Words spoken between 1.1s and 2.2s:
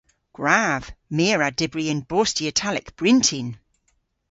My a wra dybri yn